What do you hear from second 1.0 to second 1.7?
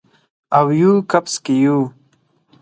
کپس کې